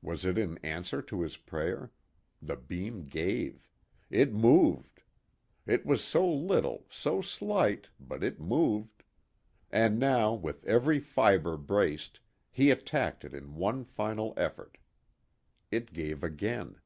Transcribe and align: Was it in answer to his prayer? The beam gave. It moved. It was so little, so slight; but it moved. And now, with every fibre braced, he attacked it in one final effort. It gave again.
Was 0.00 0.24
it 0.24 0.38
in 0.38 0.56
answer 0.64 1.02
to 1.02 1.20
his 1.20 1.36
prayer? 1.36 1.92
The 2.40 2.56
beam 2.56 3.04
gave. 3.04 3.68
It 4.08 4.32
moved. 4.32 5.02
It 5.66 5.84
was 5.84 6.02
so 6.02 6.26
little, 6.26 6.86
so 6.88 7.20
slight; 7.20 7.90
but 8.00 8.24
it 8.24 8.40
moved. 8.40 9.02
And 9.70 9.98
now, 9.98 10.32
with 10.32 10.64
every 10.64 10.98
fibre 10.98 11.58
braced, 11.58 12.20
he 12.50 12.70
attacked 12.70 13.22
it 13.22 13.34
in 13.34 13.54
one 13.54 13.84
final 13.84 14.32
effort. 14.38 14.78
It 15.70 15.92
gave 15.92 16.24
again. 16.24 16.78